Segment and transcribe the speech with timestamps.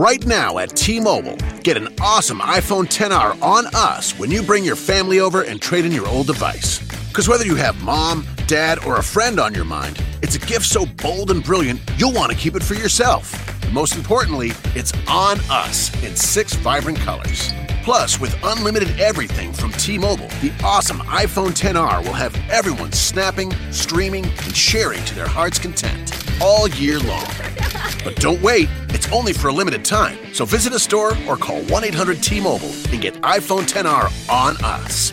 [0.00, 4.64] Right now at T Mobile, get an awesome iPhone 10R on us when you bring
[4.64, 6.78] your family over and trade in your old device.
[7.08, 10.64] Because whether you have mom, dad, or a friend on your mind, it's a gift
[10.64, 13.30] so bold and brilliant you'll want to keep it for yourself.
[13.62, 17.52] And most importantly, it's on us in six vibrant colors.
[17.84, 23.52] Plus, with unlimited everything from T Mobile, the awesome iPhone 10R will have everyone snapping,
[23.70, 27.26] streaming, and sharing to their heart's content all year long.
[28.04, 30.18] But don't wait, it's only for a limited time.
[30.32, 34.56] So visit a store or call 1 800 T Mobile and get iPhone 10R on
[34.64, 35.12] us.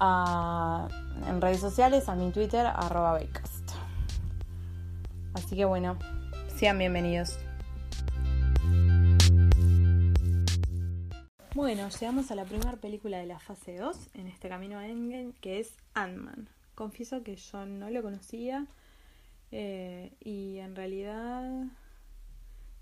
[0.00, 3.70] en redes sociales, a mi Twitter, arroba Becast.
[5.34, 5.98] Así que bueno,
[6.56, 7.38] sean bienvenidos.
[11.54, 15.32] Bueno, llegamos a la primera película de la fase 2 en este camino a Endgame,
[15.40, 16.48] que es Ant-Man.
[16.74, 18.66] Confieso que yo no lo conocía
[19.50, 21.64] eh, y en realidad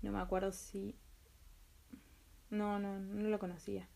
[0.01, 0.95] no me acuerdo si
[2.49, 3.87] no, no, no lo conocía.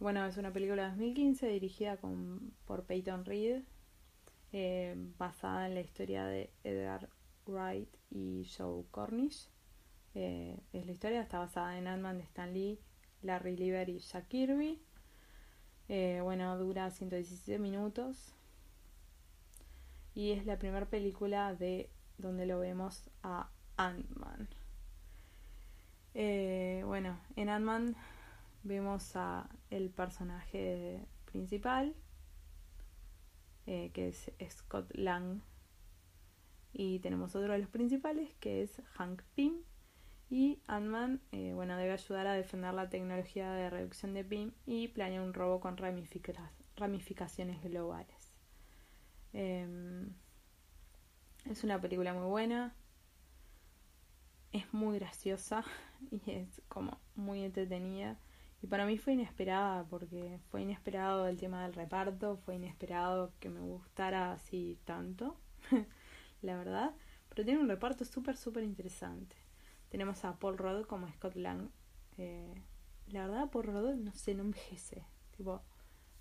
[0.00, 3.62] Bueno, es una película de 2015 dirigida con, por Peyton Reed,
[4.52, 7.08] eh, basada en la historia de Edgar
[7.46, 9.48] Wright y Joe Cornish.
[10.14, 12.78] Eh, es la historia, está basada en Ant-Man de Stan Lee,
[13.22, 14.80] Larry Lieber y Jack Kirby.
[15.88, 18.36] Eh, bueno, dura 117 minutos.
[20.14, 24.48] Y es la primera película de donde lo vemos a Ant-Man.
[26.14, 27.96] Bueno, en Ant-Man
[28.62, 31.94] vemos a el personaje principal,
[33.66, 35.40] eh, que es Scott Lang,
[36.72, 39.62] y tenemos otro de los principales, que es Hank Pym,
[40.30, 44.88] y Ant-Man, eh, bueno, debe ayudar a defender la tecnología de reducción de Pym y
[44.88, 48.34] planea un robo con ramificaciones globales.
[49.32, 50.12] Em,
[51.46, 52.74] es una película muy buena,
[54.52, 55.64] es muy graciosa
[56.10, 58.18] y es como muy entretenida.
[58.60, 63.50] Y para mí fue inesperada porque fue inesperado el tema del reparto, fue inesperado que
[63.50, 65.36] me gustara así tanto,
[66.42, 66.94] la verdad.
[67.28, 69.36] Pero tiene un reparto súper, súper interesante.
[69.90, 71.70] Tenemos a Paul Rudd como Scott Lang.
[72.16, 72.62] Eh,
[73.08, 74.50] la verdad, Paul Rudd no sé, no.
[75.36, 75.62] Tipo,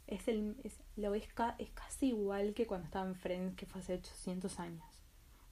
[0.05, 1.27] es el, es, lo es,
[1.57, 4.85] es casi igual que cuando estaba en Friends, que fue hace 800 años.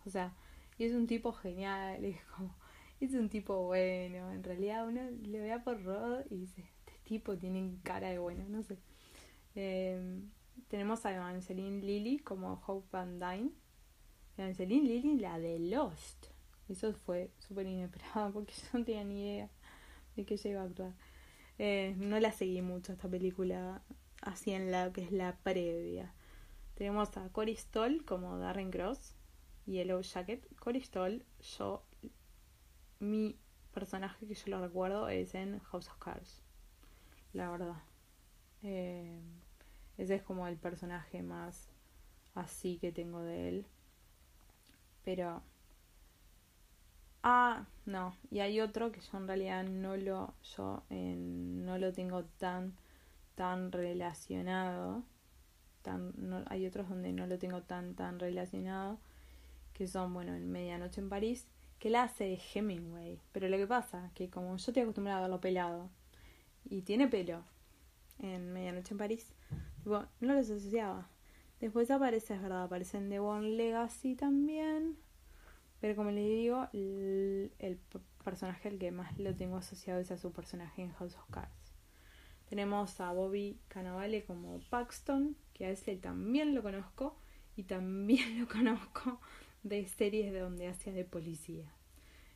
[0.05, 0.33] O sea,
[0.77, 2.53] y es un tipo genial, es como
[2.99, 4.31] es un tipo bueno.
[4.31, 6.63] En realidad uno le ve a por Rod y dice,
[7.05, 8.77] tipo tiene cara de bueno, no sé.
[9.55, 10.29] Em,
[10.67, 13.51] tenemos a Evangeline Lilly como Hope Van Dyne.
[14.37, 16.27] Evangeline Lilly, la de Lost.
[16.67, 19.49] Eso fue súper inesperado porque yo no tenía ni idea
[20.15, 20.93] de que ella iba a actuar.
[21.57, 23.81] Eh, no la seguí mucho esta película
[24.21, 26.13] así en la que es la previa.
[26.73, 29.15] Tenemos a Cory Stoll como Darren Cross,
[29.65, 30.45] Yellow Jacket.
[30.59, 31.23] Cory Stoll,
[31.57, 31.85] yo
[32.99, 33.37] mi
[33.73, 36.44] personaje que yo lo recuerdo es en House of Cards.
[37.35, 37.75] La verdad.
[38.63, 39.19] Eh,
[39.97, 41.67] ese es como el personaje más
[42.33, 43.65] así que tengo de él.
[45.03, 45.43] Pero.
[47.23, 48.15] Ah, no.
[48.31, 50.33] Y hay otro que yo en realidad no lo.
[50.55, 52.73] Yo no lo tengo tan.
[53.35, 55.03] tan relacionado.
[55.81, 58.97] Tan, no, hay otros donde no lo tengo tan tan relacionado.
[59.73, 61.47] Que son, bueno, en Medianoche en París
[61.79, 63.19] que la hace Hemingway.
[63.33, 65.89] Pero lo que pasa, que como yo estoy acostumbrada a verlo pelado,
[66.65, 67.43] y tiene pelo
[68.19, 69.33] en Medianoche en París.
[69.83, 71.09] Tipo, no los asociaba.
[71.59, 74.97] Después aparece, es verdad, aparece en The One Legacy también.
[75.79, 77.79] Pero como les digo, el,
[78.23, 81.73] personaje al que más lo tengo asociado es a su personaje en House of Cards.
[82.49, 87.17] Tenemos a Bobby Cannavale como Paxton, que a ese también lo conozco
[87.55, 89.19] y también lo conozco
[89.63, 91.71] de series de donde hacía de policía.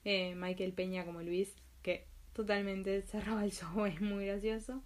[0.03, 4.83] Eh, Michael Peña como Luis, que totalmente cerraba el show, es muy gracioso.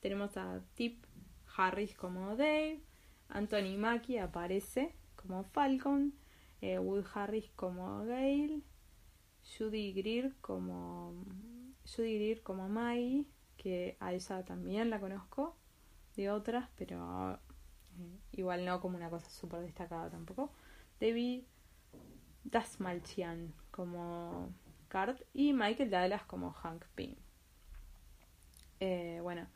[0.00, 1.04] Tenemos a Tip
[1.56, 2.80] Harris como Dave,
[3.28, 6.14] Anthony Mackie aparece como Falcon,
[6.60, 8.62] eh, Wood Harris como Gail,
[9.58, 11.24] Judy Greer como
[11.84, 15.56] Judy Greer como Maggie, que a ella también la conozco
[16.16, 17.34] de otras, pero
[17.98, 20.50] eh, igual no como una cosa súper destacada tampoco.
[21.00, 21.44] David
[22.44, 24.52] Dasmalchian como
[25.34, 27.16] Y Michael Dallas como Hank Pym.
[28.80, 29.46] Eh, bueno,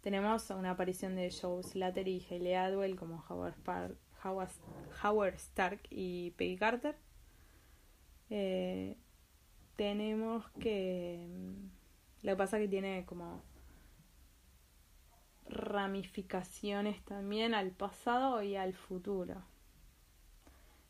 [0.00, 3.54] tenemos una aparición de Joe Slater y Haley Adwell como Howard,
[5.02, 6.96] Howard, Stark y Peggy Carter.
[8.30, 8.96] Eh,
[9.76, 11.26] tenemos que...
[11.28, 13.42] Mm, lo que pasa es que tiene como
[15.50, 19.42] ramificaciones también al pasado y al futuro.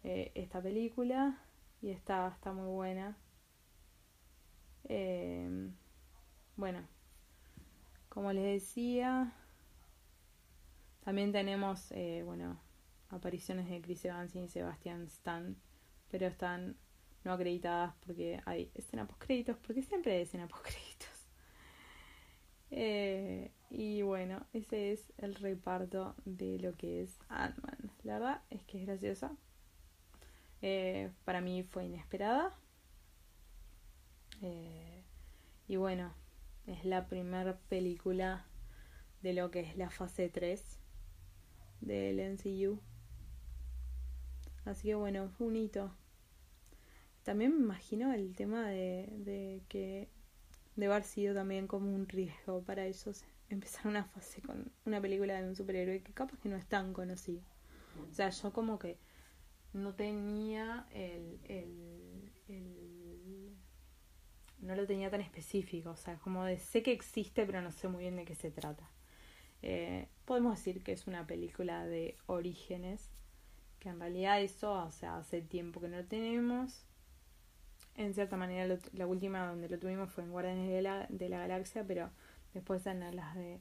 [0.04, 1.38] Eh, esta película
[1.82, 3.16] y está, está muy buena.
[4.88, 5.70] Eh,
[6.56, 6.80] bueno,
[8.08, 9.32] como les decía,
[11.04, 12.60] también tenemos, eh, bueno,
[13.10, 15.56] apariciones de Chris Evans y Sebastian Stan,
[16.10, 16.76] pero están
[17.24, 21.08] no acreditadas porque hay escena post créditos, porque siempre hay escena post créditos.
[22.70, 27.90] Eh, y bueno, ese es el reparto de lo que es Ant-Man.
[28.02, 29.36] La verdad es que es graciosa.
[30.60, 32.54] Eh, para mí fue inesperada.
[34.42, 35.02] Eh,
[35.66, 36.12] y bueno,
[36.66, 38.46] es la primera película
[39.22, 40.78] de lo que es la fase 3
[41.80, 42.80] del NCU.
[44.64, 45.94] Así que bueno, fue un hito.
[47.22, 50.08] También me imagino el tema de, de que
[50.76, 55.40] debe haber sido también como un riesgo para ellos empezar una fase con una película
[55.40, 57.42] de un superhéroe que capaz que no es tan conocido.
[58.10, 58.98] O sea, yo como que
[59.72, 61.40] no tenía el
[64.68, 67.88] no lo tenía tan específico, o sea, como de sé que existe pero no sé
[67.88, 68.88] muy bien de qué se trata.
[69.62, 73.10] Eh, podemos decir que es una película de orígenes,
[73.80, 76.84] que en realidad eso, o sea, hace tiempo que no lo tenemos,
[77.94, 81.38] en cierta manera la última donde lo tuvimos fue en Guardianes de la, de la
[81.38, 82.10] Galaxia, pero
[82.52, 83.60] después en las de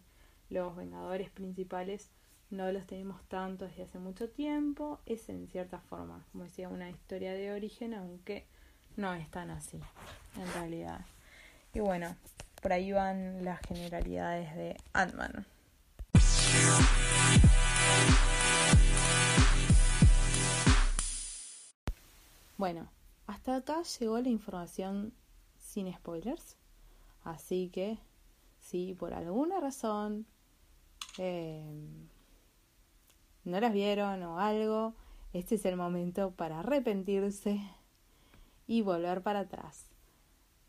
[0.49, 2.11] los Vengadores principales
[2.49, 4.99] no los tenemos tanto desde hace mucho tiempo.
[5.05, 8.45] Es en cierta forma, como decía, una historia de origen, aunque
[8.97, 9.79] no es tan así,
[10.39, 11.01] en realidad.
[11.73, 12.15] Y bueno,
[12.61, 15.45] por ahí van las generalidades de Ant-Man.
[22.57, 22.89] Bueno,
[23.27, 25.13] hasta acá llegó la información
[25.59, 26.57] sin spoilers.
[27.23, 27.99] Así que
[28.59, 30.25] si por alguna razón
[31.17, 31.63] eh,
[33.43, 34.95] no las vieron o algo,
[35.33, 37.61] este es el momento para arrepentirse
[38.65, 39.86] y volver para atrás.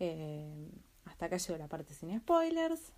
[0.00, 0.70] Eh,
[1.04, 2.92] hasta acá llegó la parte sin spoilers.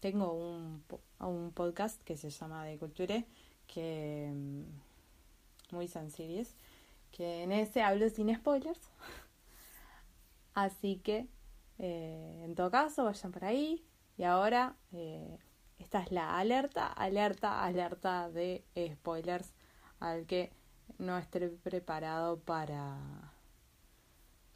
[0.00, 0.84] Tengo un,
[1.20, 3.24] un podcast que se llama De Culture,
[3.66, 6.44] que mm, muy sencillo
[7.12, 8.80] que en ese hablo sin spoilers.
[10.54, 11.28] Así que,
[11.78, 13.84] eh, en todo caso, vayan por ahí.
[14.16, 15.38] Y ahora, eh,
[15.78, 18.64] esta es la alerta, alerta, alerta de
[18.94, 19.52] spoilers
[20.00, 20.52] al que
[20.98, 23.31] no esté preparado para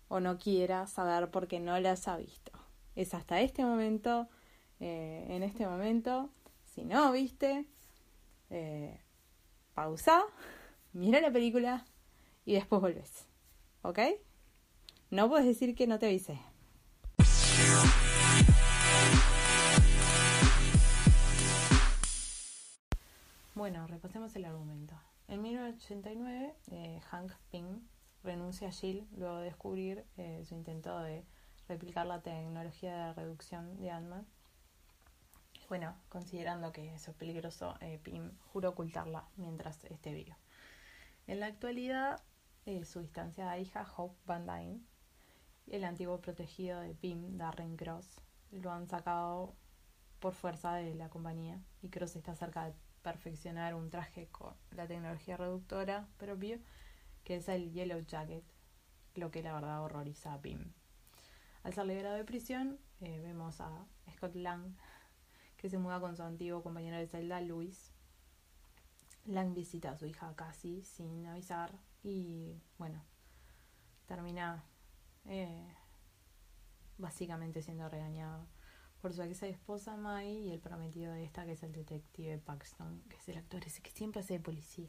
[0.09, 2.53] o no quiera saber porque no las ha visto.
[2.95, 4.29] Es hasta este momento,
[4.81, 6.31] eh, en este momento,
[6.65, 7.67] si no viste,
[9.75, 10.23] pausa,
[10.93, 11.85] mira la película,
[12.47, 13.27] y después volvés.
[13.83, 13.99] ¿Ok?
[15.11, 16.41] No puedes decir que no te avisé.
[23.55, 24.95] Bueno, repasemos el argumento.
[25.29, 27.81] En 1989, eh, Hank Pym
[28.27, 31.25] renuncia a Jill luego de descubrir eh, su intento de
[31.69, 34.27] replicar la tecnología de reducción de Ant-Man.
[35.69, 40.37] Bueno, considerando que eso es peligroso, eh, Pym jura ocultarla mientras esté vivo.
[41.27, 42.23] En la actualidad,
[42.67, 44.81] eh, su distanciada hija Hope Van Dyne,
[45.69, 48.21] el antiguo protegido de Pim, Darren Cross,
[48.53, 49.55] lo han sacado
[50.21, 54.87] por fuerza de la compañía y Cross está cerca de perfeccionar un traje con la
[54.87, 56.61] tecnología reductora propio
[57.27, 58.45] que es el Yellow Jacket,
[59.17, 60.73] lo que la verdad horroriza a Pim.
[61.65, 64.77] Al ser liberado de prisión, eh, vemos a Scott Lang,
[65.57, 67.91] que se muda con su antiguo compañero de celda, Luis.
[69.25, 73.03] Lang visita a su hija casi sin avisar y bueno,
[74.07, 74.63] termina
[75.25, 75.75] eh,
[76.97, 78.47] básicamente siendo regañado
[79.03, 83.03] por su ex esposa Mai y el prometido de esta que es el detective Paxton,
[83.09, 84.89] que es el actor ese que siempre hace de policía,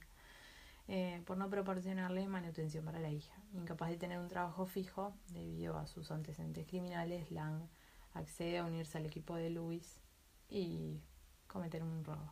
[0.87, 3.35] eh, por no proporcionarle manutención para la hija.
[3.53, 7.67] Incapaz de tener un trabajo fijo debido a sus antecedentes criminales, Lang
[8.13, 10.01] accede a unirse al equipo de Louis
[10.49, 11.01] y
[11.47, 12.31] cometer un robo.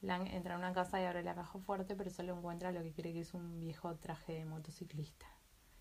[0.00, 2.92] Lang entra a una casa y abre la caja fuerte, pero solo encuentra lo que
[2.92, 5.26] cree que es un viejo traje de motociclista,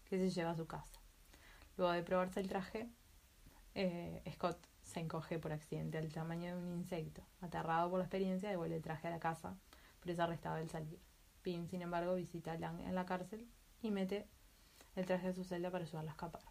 [0.06, 1.00] que se lleva a su casa.
[1.78, 2.88] Luego de probarse el traje,
[3.74, 7.24] eh, Scott se encoge por accidente al tamaño de un insecto.
[7.42, 9.58] Aterrado por la experiencia, devuelve el traje a la casa,
[10.00, 11.00] pero es arrestado al salir.
[11.42, 13.48] Pim, sin embargo, visita a Lang en la cárcel
[13.82, 14.28] y mete
[14.96, 16.44] el traje a su celda para ayudarla a escapar.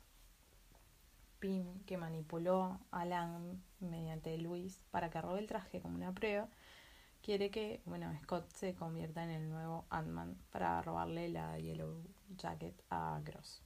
[1.38, 6.48] Pim, que manipuló a Lang mediante Luis para que robe el traje como una prueba,
[7.22, 12.02] quiere que bueno, Scott se convierta en el nuevo Ant-Man para robarle la Yellow
[12.36, 13.62] Jacket a Cross.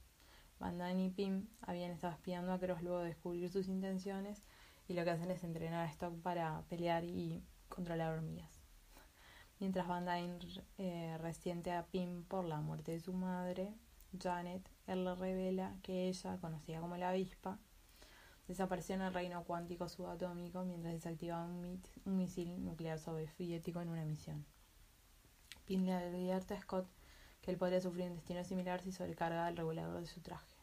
[0.59, 4.41] Van y Pim habían estado espiando a Cross luego de descubrir sus intenciones
[4.87, 8.54] y lo que hacen es entrenar a Stock para pelear y controlar hormigas.
[9.59, 10.37] Mientras Van Dyne
[10.77, 13.73] eh, resiente a Pim por la muerte de su madre,
[14.21, 17.57] Janet, él le revela que ella, conocida como la avispa,
[18.47, 24.45] desapareció en el reino cuántico subatómico mientras desactivaba un, misil nuclear soviético en una misión.
[25.65, 26.87] Pin le advierte a Scott
[27.41, 30.53] que él podría sufrir un destino similar si sobrecarga el regulador de su traje.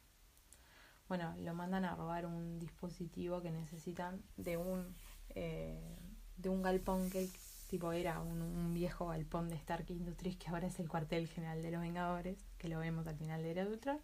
[1.08, 4.94] Bueno, lo mandan a robar un dispositivo que necesitan de un
[5.34, 5.96] eh,
[6.36, 7.28] de un galpón que
[7.72, 11.70] tipo era un, viejo galpón de Stark Industries que ahora es el cuartel general de
[11.70, 13.98] los Vengadores, que lo vemos al final de Era Ultron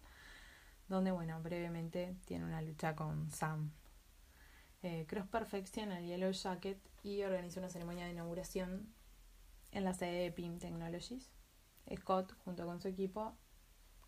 [0.87, 3.71] donde, bueno, brevemente tiene una lucha con Sam.
[4.81, 8.91] Eh, Cross perfecciona el Yellow Jacket y organiza una ceremonia de inauguración
[9.71, 11.29] en la sede de PIM Technologies.
[11.95, 13.37] Scott, junto con su equipo,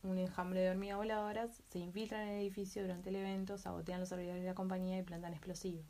[0.02, 4.10] un enjambre de hormigas voladoras, se infiltran en el edificio durante el evento, sabotean los
[4.10, 5.86] servidores de la compañía y plantan explosivos.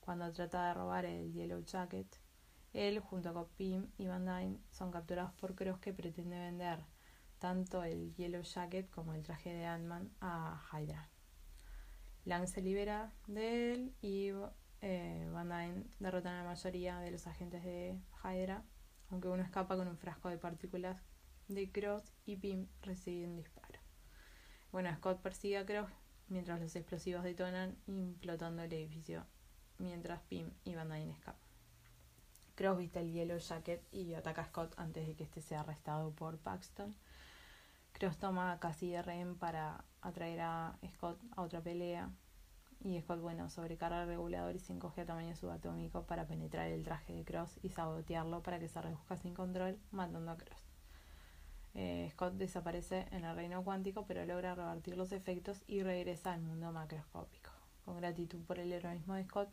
[0.00, 2.21] Cuando trata de robar el Yellow Jacket,
[2.72, 6.84] él, junto con Pim y Van Dyne, son capturados por Cross que pretende vender
[7.38, 11.08] tanto el Yellow Jacket como el traje de Ant-Man a Hydra.
[12.24, 14.30] Lang se libera de él y
[14.80, 18.64] eh, Van Dyne derrotan a la mayoría de los agentes de Hydra,
[19.10, 21.02] aunque uno escapa con un frasco de partículas
[21.48, 23.80] de Cross y Pym recibe un disparo.
[24.70, 25.90] Bueno, Scott persigue a Cross
[26.28, 29.26] mientras los explosivos detonan, implotando el edificio,
[29.78, 31.51] mientras Pym y Van Dyne escapan.
[32.54, 36.10] Cross viste el Yellow Jacket y ataca a Scott antes de que este sea arrestado
[36.12, 36.94] por Paxton
[37.92, 42.10] Cross toma casi de rehén para atraer a Scott a otra pelea.
[42.80, 46.82] Y Scott, bueno, sobrecarga el regulador y se encoge a tamaño subatómico para penetrar el
[46.82, 50.60] traje de Cross y sabotearlo para que se reduzca sin control, matando a Cross.
[51.74, 56.42] Eh, Scott desaparece en el reino cuántico, pero logra revertir los efectos y regresa al
[56.42, 57.50] mundo macroscópico.
[57.84, 59.48] Con gratitud por el heroísmo de Scott,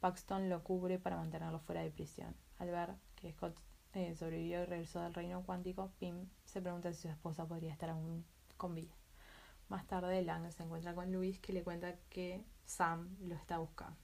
[0.00, 2.34] Paxton lo cubre para mantenerlo fuera de prisión.
[2.58, 3.58] Al ver que Scott
[3.94, 7.90] eh, sobrevivió y regresó del reino cuántico, Pim se pregunta si su esposa podría estar
[7.90, 8.24] aún
[8.56, 8.94] con vida.
[9.68, 13.98] Más tarde, Lang se encuentra con Luis, que le cuenta que Sam lo está buscando.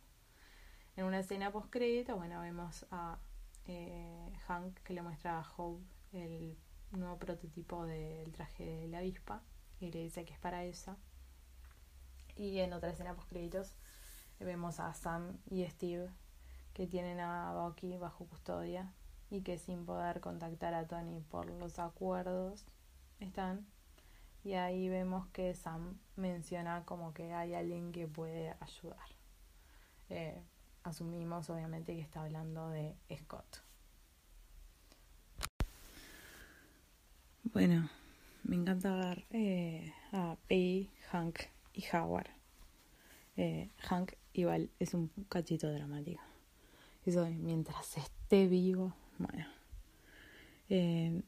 [0.96, 3.18] En una escena post-crédito, bueno, vemos a
[3.66, 6.56] eh, Hank que le muestra a Hope el
[6.92, 9.42] nuevo prototipo del traje de la avispa
[9.80, 10.96] y le dice que es para ella.
[12.36, 13.74] Y en otra escena post-créditos
[14.44, 16.08] vemos a Sam y Steve
[16.74, 18.92] que tienen a Bucky bajo custodia
[19.30, 22.66] y que sin poder contactar a Tony por los acuerdos
[23.20, 23.66] están.
[24.42, 29.08] Y ahí vemos que Sam menciona como que hay alguien que puede ayudar.
[30.10, 30.42] Eh,
[30.82, 33.62] asumimos obviamente que está hablando de Scott.
[37.44, 37.88] Bueno,
[38.42, 41.40] me encanta ver eh, a Pei, Hank
[41.72, 42.28] y Howard.
[43.36, 46.22] Eh, Hank igual es un cachito dramático.
[47.06, 49.46] Eso mientras esté vivo bueno.
[50.68, 51.22] Eh,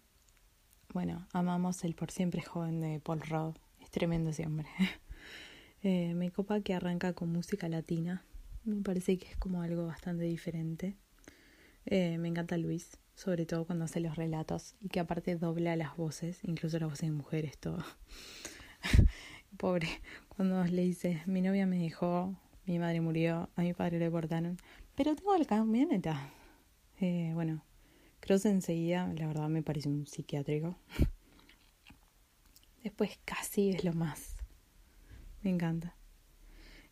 [0.92, 3.56] bueno, amamos el por siempre joven de Paul Rudd.
[3.80, 4.68] Es tremendo ese hombre.
[5.82, 8.24] eh, me copa que arranca con música latina.
[8.64, 10.96] Me parece que es como algo bastante diferente.
[11.84, 15.96] Eh, me encanta Luis, sobre todo cuando hace los relatos y que aparte dobla las
[15.96, 17.84] voces, incluso las voces de mujeres, todo.
[19.56, 19.88] Pobre,
[20.28, 22.36] cuando le dice, mi novia me dejó,
[22.66, 24.56] mi madre murió, a mi padre le cortaron,
[24.94, 26.30] pero tengo el camioneta.
[27.00, 27.62] Eh, bueno,
[28.20, 30.76] Cross enseguida, la verdad, me parece un psiquiátrico.
[32.82, 34.36] Después casi es lo más.
[35.42, 35.96] Me encanta.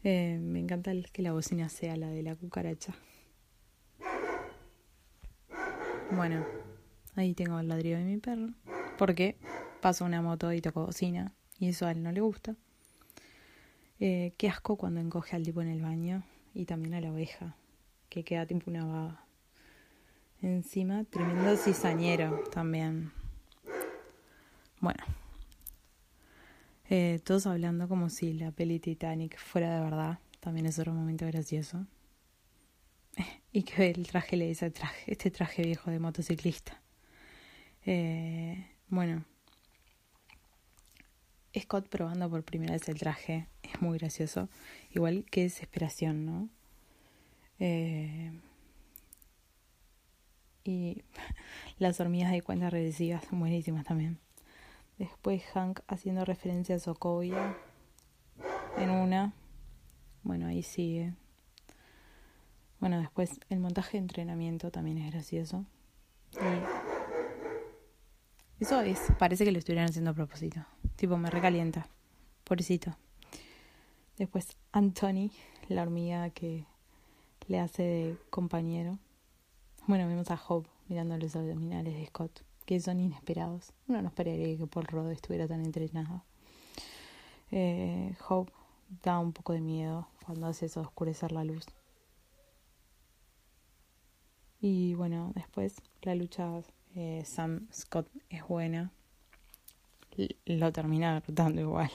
[0.04, 2.94] Eh, me encanta que la bocina sea la de la cucaracha.
[6.12, 6.44] Bueno,
[7.16, 8.50] ahí tengo el ladrillo de mi perro.
[8.98, 9.36] Porque
[9.80, 11.32] pasa una moto y toco bocina.
[11.58, 12.54] Y eso a él no le gusta.
[14.06, 16.24] Eh, qué asco cuando encoge al tipo en el baño.
[16.52, 17.56] Y también a la oveja.
[18.10, 19.24] Que queda tipo una baba.
[20.42, 23.12] Encima, tremendo cizañero también.
[24.78, 25.02] Bueno.
[26.90, 30.18] Eh, todos hablando como si la peli Titanic fuera de verdad.
[30.40, 31.86] También es otro momento gracioso.
[33.52, 36.78] y que el traje le dice traje, este traje viejo de motociclista.
[37.86, 39.24] Eh, bueno,
[41.58, 44.48] Scott probando por primera vez el traje es muy gracioso.
[44.90, 46.48] Igual que desesperación, ¿no?
[47.58, 48.32] Eh,
[50.64, 51.02] y
[51.78, 54.18] las hormigas de cuenta regresiva son buenísimas también.
[54.98, 57.56] Después Hank haciendo referencia a Sokovia
[58.78, 59.34] en una.
[60.22, 61.12] Bueno, ahí sigue.
[62.80, 65.64] Bueno, después el montaje de entrenamiento también es gracioso.
[68.60, 70.64] eso es, parece que lo estuvieran haciendo a propósito.
[70.96, 71.88] Tipo, me recalienta.
[72.44, 72.96] Pobrecito.
[74.16, 75.30] Después Anthony,
[75.68, 76.66] la hormiga que
[77.48, 78.98] le hace de compañero.
[79.88, 83.72] Bueno, vemos a Hope mirando los abdominales de Scott, que son inesperados.
[83.88, 86.22] Uno no esperaría que Paul Rudd estuviera tan entrenado.
[87.50, 88.52] Eh, Hope
[89.02, 91.66] da un poco de miedo cuando hace eso oscurecer la luz.
[94.60, 96.62] Y bueno, después la lucha
[97.24, 98.92] Sam Scott es buena.
[100.46, 101.90] lo termina derrotando igual.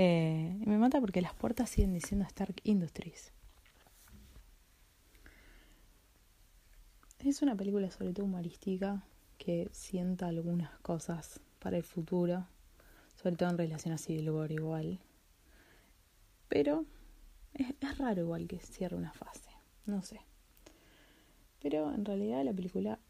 [0.00, 3.32] Eh, me mata porque las puertas siguen diciendo Stark Industries.
[7.18, 9.02] Es una película sobre todo humorística
[9.38, 12.46] que sienta algunas cosas para el futuro,
[13.20, 15.00] sobre todo en relación a Civil War igual.
[16.48, 16.84] Pero
[17.54, 19.50] es, es raro igual que cierre una fase,
[19.84, 20.20] no sé.
[21.58, 23.00] Pero en realidad la película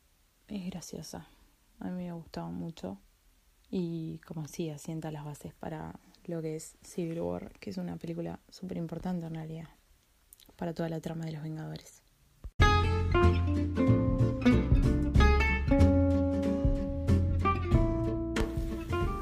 [0.46, 1.28] es graciosa.
[1.80, 2.98] A mí me ha gustado mucho.
[3.70, 7.96] Y como decía, asienta las bases para lo que es Civil War, que es una
[7.96, 9.68] película súper importante en realidad
[10.56, 12.02] para toda la trama de los Vengadores.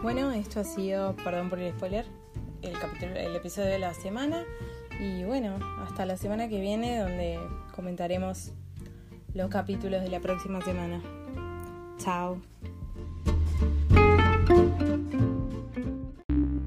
[0.02, 2.06] Bueno, esto ha sido, perdón por el spoiler,
[2.62, 4.44] el, capítulo, el episodio de la semana.
[5.00, 7.38] Y bueno, hasta la semana que viene donde
[7.74, 8.52] comentaremos
[9.34, 11.02] los capítulos de la próxima semana.
[11.98, 12.40] Chao.